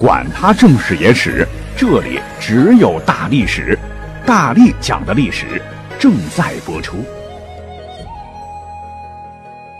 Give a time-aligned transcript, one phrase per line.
[0.00, 1.44] 管他正史野史，
[1.76, 3.76] 这里只有大历史，
[4.24, 5.60] 大力讲的历史
[5.98, 6.98] 正在播出。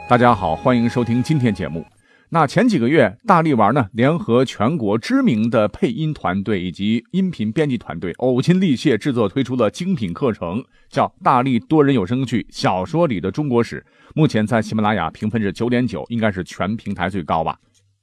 [0.08, 1.86] 大家好，欢迎收听今天节目。
[2.30, 13.86] 那前几个月，大力丸呢联合全国知名的配音团队以及音频编辑团队，呕心沥血制作推出了精品课程，叫《大力多人有声剧小说里的中国史》。
[14.16, 17.56] 目前在喜马拉雅评分是九点九，应该是全平台最高吧。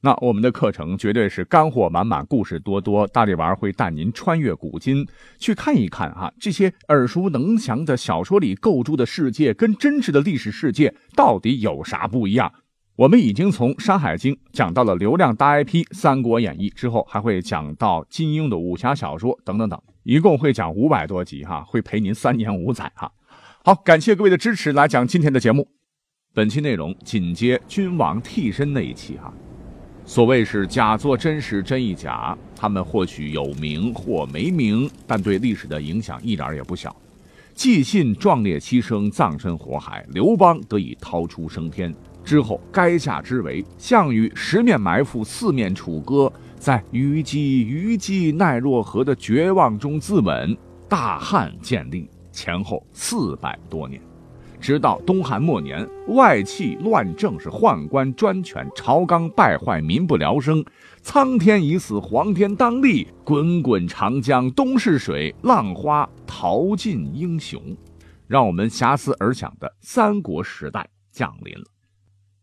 [0.06, 3.08] 那我们的课程绝对是干货满满，故事多多。
[3.08, 5.04] 大力丸会带您穿越古今，
[5.40, 12.54] 去看一看啊，这些耳熟能详的小说里构筑的世界，跟真实的历史世界到底有啥不一样？
[12.98, 23.12] 我们已经从《山海经》讲到了流量大 IP《三国演义》，之后还会讲到金庸的武侠小说等等等，一共会讲五百多集哈，会陪您三年五载哈。
[23.64, 25.68] 好，感谢各位的支持，来讲今天的节目。
[26.32, 29.34] 本期内容紧接君王替身那一期哈。
[30.06, 36.96] 所谓是假作真实真亦假，他们或许有名或没名，但对历史的影响一点也不小。
[37.56, 41.94] 纪信壮烈牺牲，葬身火海，刘邦得以逃出升天。
[42.24, 50.56] 之后，垓下之围，项羽十面埋伏，四面楚歌，在虞姬虞姬奈若何的绝望中自刎。
[50.88, 54.00] 大汉建立前后四百多年。
[54.66, 60.66] 直到东汉末年，外戚乱政，是宦官专权，朝纲败坏，民不聊生。
[61.04, 67.62] 苍天已死，黄天当立，滚滚长江东逝水，浪花淘尽英雄。
[68.26, 71.66] 让我们遐思而想的三国时代降临了。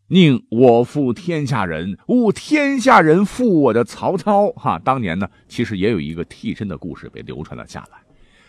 [0.06, 4.52] 宁我负天下人，勿天下人负我的曹操。
[4.52, 7.98] 哈，当年呢，其实也有一个替身的故事被流传了下来，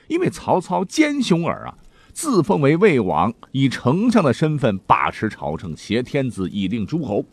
[0.07, 1.75] 因为曹操奸雄耳啊。
[2.14, 7.25] 自封为魏王，以丞相的身份把持朝政，挟天子以令诸侯。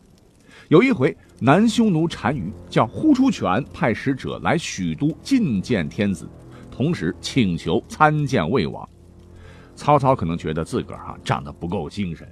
[0.68, 6.28] 有一回，南匈奴单于叫呼出权派使者来许都觐见天子，
[6.70, 8.88] 同时请求参见魏王。
[9.76, 12.26] 曹操可能觉得自个儿啊长得不够精神，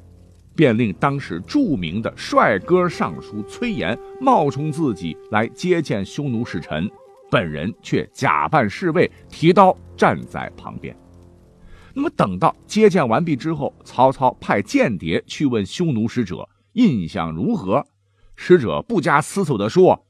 [0.54, 6.91] 便令当时著名的帅哥尚书崔琰冒充自己来接见匈奴使臣，
[7.31, 10.97] 本人却假扮侍卫，提刀站在旁边。
[11.98, 17.84] 那么等到接见完毕之后，曹操派间谍去问匈奴使者印象如何。
[18.36, 20.06] 使者不加思索地说：“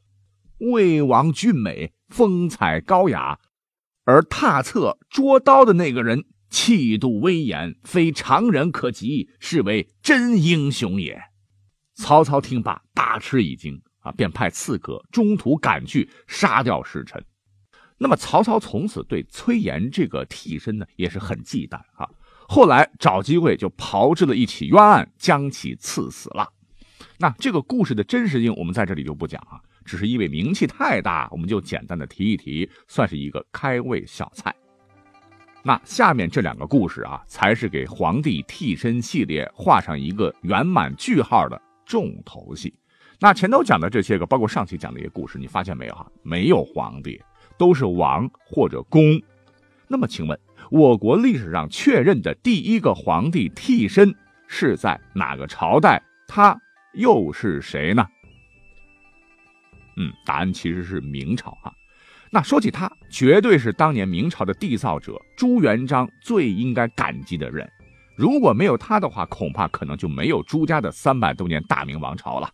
[0.60, 3.38] 魏王俊美，风采高雅，
[4.04, 11.18] 而踏策捉刀的那个人气度威严，非常人可及，是为真英雄也。”
[11.96, 17.24] 曹操听罢大吃一惊啊，便派刺客中途赶去杀掉使臣。
[17.98, 22.08] 那么曹操从此对崔琰这个替身呢也是很忌惮啊。
[22.48, 26.48] 后来找机会就炮制了一起冤案，将其赐死了。
[27.18, 34.54] 那这个故事的真实性我们在这里就不讲啊，只是因为名气太大，我们就简单的提一提，算是一个开胃小菜。
[35.62, 42.72] 那下面这两个故事啊，才是给皇帝替身系列画上一个圆满句号的重头戏。
[43.20, 46.10] 那前头讲的这些个，包括上期讲的一些故事，你发现没有哈？
[46.22, 47.20] 没有皇帝。
[47.58, 49.20] 都是王或者公，
[49.88, 50.38] 那么请问，
[50.70, 54.14] 我国历史上确认的第一个皇帝替身
[54.46, 56.02] 是在哪个朝代？
[56.26, 56.58] 他
[56.94, 58.06] 又是谁呢？
[59.96, 61.72] 嗯，答案其实是明朝啊。
[62.30, 67.68] 那说起他，绝对是当年明朝的缔造者朱元璋最应该感激的人。
[68.14, 72.50] 如果没有他的话，恐怕可能就没有朱家的三百多年大明王朝了。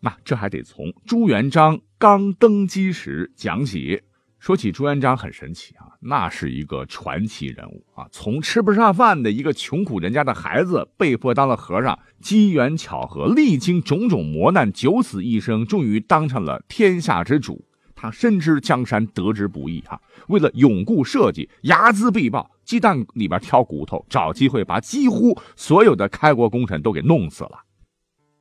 [0.00, 4.00] 那这还得从朱元璋刚登基时讲起。
[4.40, 8.08] 说起朱元璋很神奇啊，那是一个传奇人物啊！
[8.10, 17.66] 从吃不上饭的一个穷苦人家的孩子，被迫当了和尚，机缘巧合，历经种种磨难，九死一生，终于当上了天下之主。
[17.94, 27.60] 他深知江山得之不易啊，为了永固社稷，睚眦必报，鸡蛋里边挑骨头，找机会把几乎所有的开国功臣都给弄死了。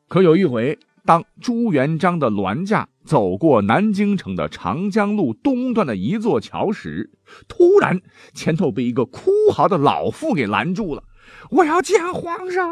[0.08, 0.80] 可有一回。
[1.06, 7.10] 当朱元璋的銮驾走过南京城的长江路东段的一座桥时，
[7.48, 8.02] 突然
[8.36, 11.04] 前头被一个哭嚎的老妇给拦住了。
[11.50, 12.70] 我要见皇上，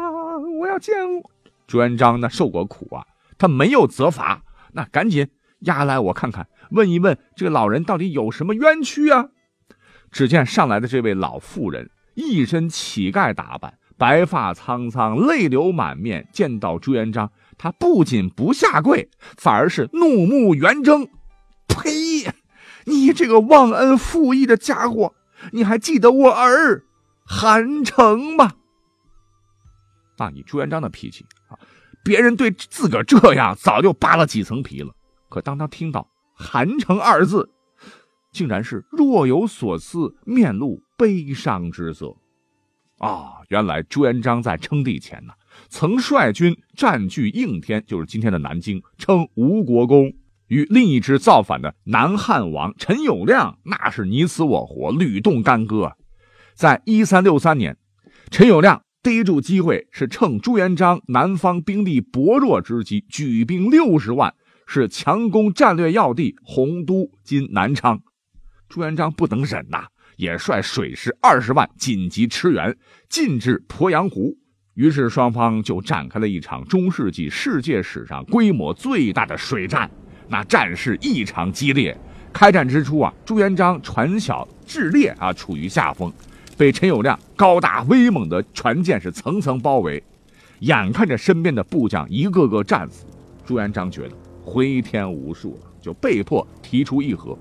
[0.60, 0.94] 我要见
[1.66, 2.20] 朱元璋。
[2.20, 3.04] 那受过苦啊，
[3.36, 4.42] 他没有责罚，
[4.74, 5.26] 那赶紧
[5.62, 9.30] 押来我看看，问一问这个老人到底有什么冤屈啊？
[10.12, 17.32] 只见上来的这位老妇人一身乞丐打扮，白发苍苍，泪流满面，见到朱元璋。
[17.58, 21.08] 他不仅不下跪，反而是怒目圆睁。
[21.66, 22.32] 呸！
[22.86, 25.12] 你这个忘恩负义的家伙，
[25.52, 26.84] 你还记得我儿
[27.26, 28.52] 韩城吗？
[30.16, 31.58] 那以朱元璋的脾气啊，
[32.02, 34.92] 别人对自个儿这样早就扒了几层皮了。
[35.28, 37.50] 可当他听到韩城二字，
[38.32, 42.16] 竟然是若有所思，面露悲伤之色。
[42.98, 45.34] 啊，原来朱元璋在称帝前呢，
[45.68, 50.12] 曾率军占据应天，就是今天的南京，称吴国公，
[50.48, 55.92] 与另一支造反的南汉王陈友谅那是你死我活，屡动干戈。
[56.54, 57.76] 在一三六三年，
[58.30, 64.34] 陈友谅逮住机会，是趁朱元璋南方兵力薄弱之机，举兵六十万，
[64.66, 68.00] 是强攻战略要地洪都（今南昌）。
[68.68, 72.76] 朱元璋不能忍呐，也率水师二十万紧急驰援，
[73.08, 74.36] 进至鄱阳湖。
[74.78, 79.90] 于是双方就展开了一场中世纪世界史上规模最大的水战。
[80.28, 81.98] 那战事异常激烈。
[82.32, 86.12] 开战之初啊，朱元璋船小智劣啊，处于下风。
[86.56, 90.00] 被陈友谅高大威猛的船舰是层层包围，
[90.60, 93.04] 眼看着身边的部将一个个战死，
[93.44, 94.14] 朱元璋觉得
[94.44, 97.36] 回天无术了，就被迫提出议和。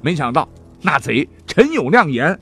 [0.00, 0.48] 没想到
[0.80, 2.38] 那贼陈友谅言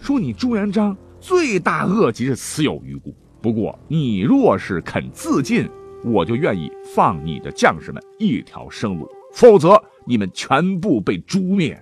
[0.00, 3.14] 说：“你朱元璋罪大恶极，是死有余辜。
[3.46, 5.70] 不过你若是肯自尽，
[6.02, 11.80] 我就愿意放你的将士们一条生路；否则，你们全部被诛灭。”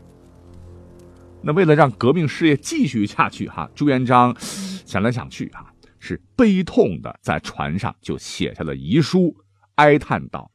[1.41, 9.35] 那为了让革命事业继续下去，哈，朱元璋想来想去，哈，是悲痛的在船上就写下了遗书，
[9.77, 10.51] 哀叹道：“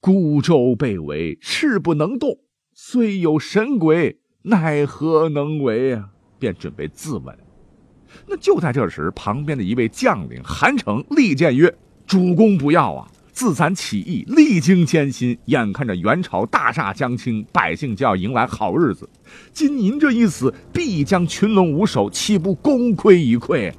[0.00, 2.34] 孤舟被围，势不能动，
[2.72, 6.08] 虽有神鬼，奈何能为啊？”
[6.40, 7.34] 便准备自刎。
[8.26, 11.74] 那就在这时，旁边的一位将领韩城力谏曰
[12.06, 19.06] ：“主公不要啊！”自咱起义，历经艰辛，眼看着元朝大厦将倾，百姓就要迎来好日子。
[19.52, 23.70] 今您这一死，必将群龙无首，岂不功亏一篑？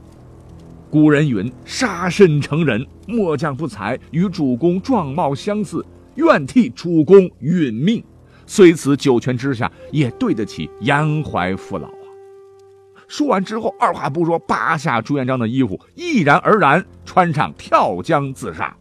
[0.92, 5.84] 古人云：“杀身成仁，末将不才，与主公状貌相似，
[6.14, 8.04] 愿替主公殒命。
[8.46, 11.90] 虽此九泉之下，也对得起严怀父老！”
[13.08, 18.76] 说完之后，二话不说，扒下朱元璋的衣服，毅然而然穿上，跳江自杀。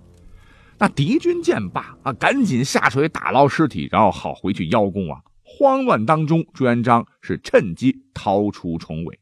[0.78, 5.20] 那敌军见罢啊，赶紧下水打捞尸体，然后好回去邀功啊。
[5.43, 9.19] 慌乱当中，朱元璋是趁机逃出重围。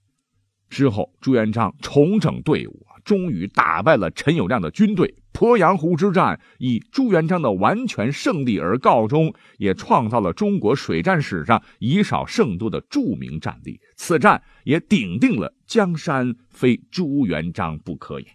[0.69, 5.15] 之后，朱元璋重整队伍，终于打败了陈友谅的军队。
[5.35, 13.79] 鄱阳湖之战以朱元璋的完全胜利而告终，也创造了中国水战史上以少胜多的著名战例。
[13.97, 18.27] 此战也顶定了江山非朱元璋不可也。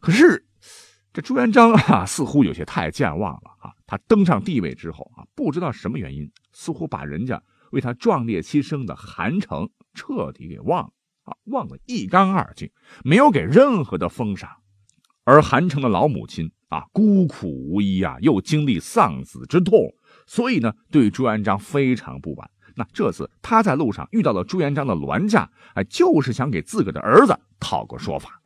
[0.00, 0.44] 可是。
[1.12, 3.72] 这朱元璋啊，似乎有些太健忘了啊！
[3.86, 10.90] 他登上帝位之后啊，不知道什么原因，似乎把人家为他壮烈牺牲的韩城彻底给忘了
[11.24, 12.70] 啊，忘得一干二净，
[13.02, 14.50] 没有给任何的封赏。
[15.26, 19.92] 而韩城的老母亲啊，孤苦无依啊，又经历丧子之痛，
[20.26, 22.48] 所以呢，对朱元璋非常不满。
[22.76, 28.40] 那这次他在路上遇到了朱元璋的銮驾，哎，就是想给自个的儿子讨个说法。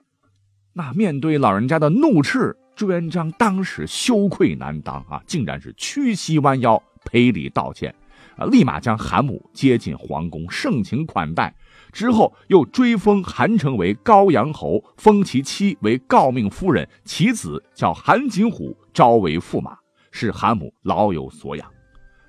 [0.72, 2.56] 那面对老人家的怒斥。
[2.76, 7.94] 朱元璋当时羞愧难当啊，竟然是屈膝弯腰赔礼道歉，
[8.36, 11.54] 啊，立马将韩母接进皇宫，盛情款待。
[11.92, 19.76] 之后又追封韩城为高阳侯，封其妻为诰命夫人，其子叫韩景虎，招为驸马，
[20.10, 21.66] 使韩母老有所养。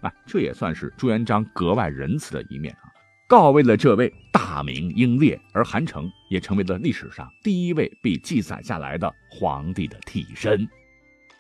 [0.02, 2.90] 啊，这也算是朱元璋格外仁慈的一面啊。
[3.28, 10.68] 告慰了这位大明英烈，而韩城也成为了历史上第一位被记载下来的皇帝的替身。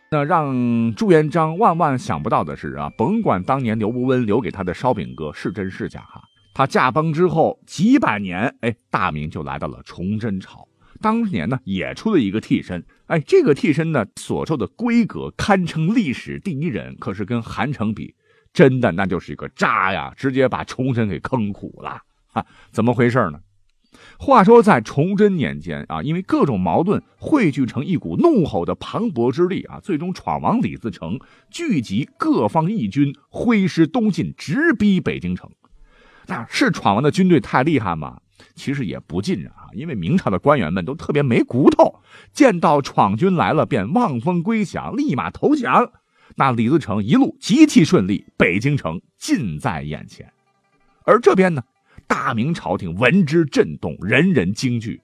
[0.10, 6.22] 那让朱元璋万万想不到的是啊，甭管当年刘伯温留给他的烧饼哥是真是假哈，
[6.62, 10.68] 他驾崩之后几百年，哎，大明就来到了崇祯朝。
[11.02, 18.14] 当年呢，也出了一个替身，哎，这个替身呢所受的规格堪称历史第一人，可是跟韩城比。
[18.54, 20.14] 真的，那就是一个渣呀！
[20.16, 23.40] 直接把崇祯给坑苦了，哈，怎么回事呢？
[24.20, 35.50] 话说在崇祯年间啊，因为各种矛盾汇聚成一股怒吼的磅礴之力啊，最终闯王李自成聚集各方义军，挥师东进，直逼北京城。
[36.28, 38.20] 那是闯王的军队太厉害吗？
[38.56, 42.02] 其实也不尽然啊，因为明朝的官员们都特别没骨头，
[42.34, 45.92] 见到闯军来了便望风归降，立马投降。
[46.36, 50.32] 那李自成一路极其顺利，北京城近在眼前。
[51.04, 51.64] 而这边呢，
[52.08, 55.02] 大明朝廷闻之震动，人人惊惧。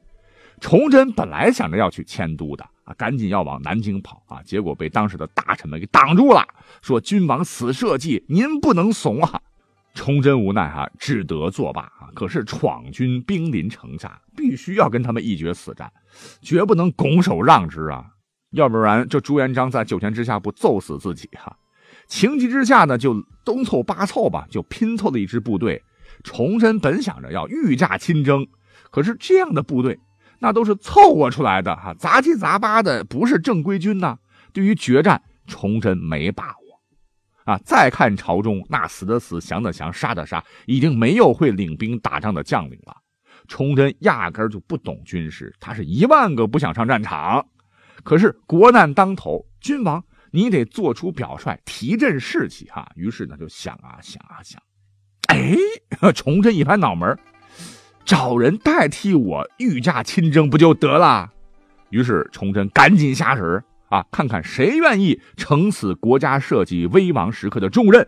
[0.60, 6.48] 崇祯本来想着要去迁都的啊，赶紧要往南京跑啊，结果被当时的大臣们给挡住了，
[6.82, 9.42] 说君王死社稷，您不能怂啊。
[9.98, 12.08] 崇祯无奈啊，只得作罢啊。
[12.14, 15.92] 可是闯军兵临城下，必须要跟他们一决死战，
[16.40, 18.06] 绝不能拱手让之啊。
[18.52, 21.58] 要不然，这朱元璋在九泉之下不揍死自己哈？
[22.08, 25.82] 情急之下呢，就东凑八凑吧，就拼凑了一支部队。
[26.24, 28.48] 崇祯本想着要御驾亲征，
[28.92, 30.00] 可是这样的部队，
[30.40, 34.18] 那都是凑合出来的哈，杂七杂八的，不是正规军呐。
[34.54, 36.67] 对于决战，崇祯没把握
[37.48, 37.58] 啊。
[37.66, 42.96] 再看朝中那死的死，降的降，杀的杀，已经没有会领兵打仗的将领了。
[43.48, 47.46] 崇祯压根就不懂军事，他是一万个不想上战场。
[48.04, 52.88] 可是国难当头，君王你得做出表率，提振士气哈。
[52.96, 54.62] 于是呢，就想啊想啊想。
[55.30, 55.58] 哎，
[56.14, 57.18] 崇祯一拍脑门，
[58.06, 61.32] 找人代替我御驾亲征不就得了？
[61.90, 68.08] 于是崇祯赶紧下旨啊，看看谁愿意承此国家社稷危亡时刻的重任。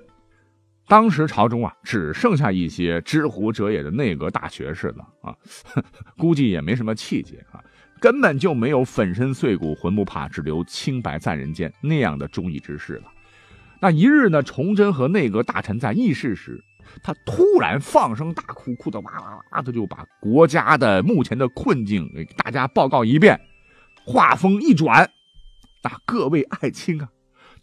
[0.88, 5.36] 当时朝中啊，只剩下一些知乎者也的内阁大学士了啊，
[6.18, 7.64] 估计也没什么气节啊，
[8.00, 13.04] 根本就没有粉身碎骨浑不怕，只留清白在人间那样的忠义之士了。
[13.80, 16.64] 那一日呢，崇祯和内阁大臣在议事时。
[17.04, 23.40] 他突然放声大哭，哭得哇哇哇的，就把国家的目前的困境给大家报告一遍。
[24.04, 25.08] 话锋一转，
[25.84, 27.10] 那各位爱卿啊，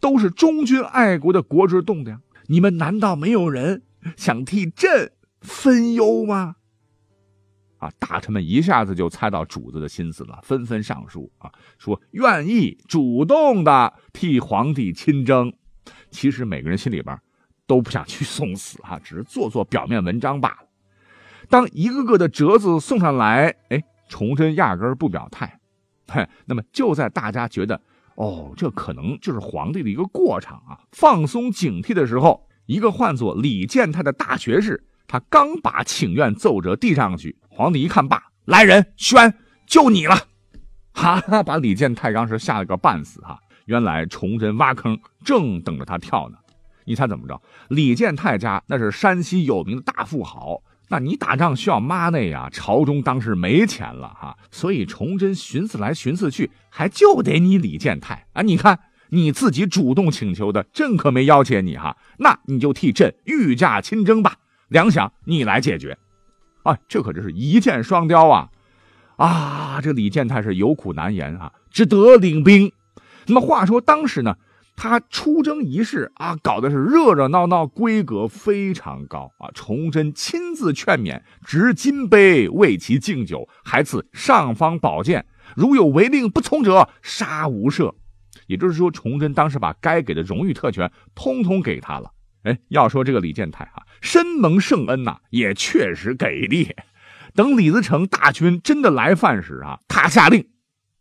[0.00, 3.82] 都是忠君爱国的国之栋梁，你们难道没有人
[4.16, 6.56] 想替朕分忧吗？
[7.78, 15.52] 啊，大臣们一下子就猜到主子的心思了，纷纷上书啊，说愿意主动的替皇帝亲征。
[16.10, 17.18] 其实每个人心里边。
[17.68, 20.68] 都不想去送死啊，只是做做表面文章罢了。
[21.48, 25.58] 当一个个的折子送上来，哎，崇祯压根不表态。
[26.06, 27.82] 嘿， 那么就在大家觉得
[28.16, 39.34] 哦，这可能就是皇帝的一个过场啊，放松警惕的时候，一个唤作李建泰的大学士，他刚把请愿奏折递上去，皇帝一看罢，来人宣，
[39.66, 40.16] 就你了，
[40.92, 43.38] 哈，把李建泰当时吓了个半死哈。
[43.66, 46.38] 原来崇祯挖坑，正等着他跳呢。
[46.84, 47.42] 你猜怎么着？
[47.68, 58.42] 李建泰家那是山西有名的大富豪，那你打仗需要 money 呀，朝中当时没钱了哈，所以崇祯寻思来寻思去，还就得你李建泰啊！
[58.42, 58.78] 你看
[59.08, 64.36] 你自己主动请求的，朕可没要挟你哈，那你就替朕御驾亲征吧，
[64.68, 65.98] 粮饷你来解决。
[66.62, 68.50] 哎，这可真是一箭双雕啊！
[69.16, 72.70] 啊，这李建泰是有苦难言啊，只得领兵。
[73.26, 74.36] 那么话说当时呢？
[74.76, 79.50] 他出征仪式啊，搞的是热热闹闹，规格非常高啊。
[79.54, 87.94] 崇祯亲自劝勉，执金杯为其敬酒，还赐尚方宝剑，如有违令不从者，杀无赦。
[88.46, 92.12] 也就是说，崇祯当时把该给的荣誉特权通通给他了。
[92.42, 96.68] 哎，要说这个李建泰啊，深蒙圣恩呐，也确实给力。
[97.34, 100.48] 等李自成大军真的来犯时啊，他下令，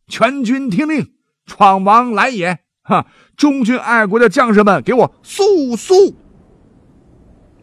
[0.08, 1.14] 全军听令，
[1.46, 2.65] 闯王来也。
[2.88, 3.04] 哈，
[3.36, 6.16] 忠君爱国的将士们，给我速速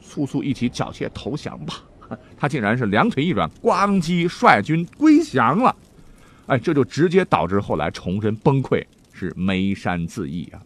[0.00, 1.74] 速速一起缴械投降吧！
[2.36, 5.74] 他竟然是两腿一软，咣叽率军归降了。
[6.46, 10.60] 哎，这就直接导致后来崇祯崩溃，是眉山自缢啊。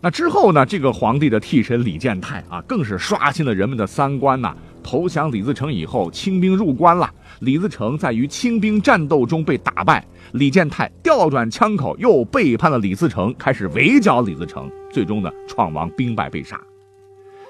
[0.00, 0.64] 那之后呢？
[0.64, 4.56] 这个皇帝的替身李建泰啊，更是刷新了人们的三观呐。
[4.82, 7.12] 投降李自成以后，清兵入关了。
[7.40, 14.70] 李自成在与清兵战斗中被打败，李建泰调转枪口，又背叛了李自成，开始围剿李自成。
[14.90, 16.60] 最终呢，闯王兵败被杀。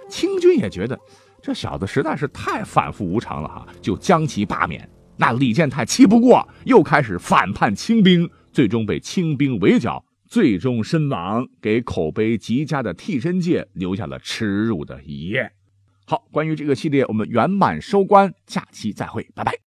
[0.08, 0.98] 清军也觉得
[1.42, 4.88] 这小子实在是太反复无常了哈，就将其罢免。
[5.16, 10.04] 那李建泰气不过，又开始反叛清兵，最终被清兵围剿。
[10.26, 15.50] 最终身亡，给口碑极佳的替身界留下了耻辱的一页。
[16.10, 19.52] 好，关于这个系列，我们圆满收官，下期再会，拜拜。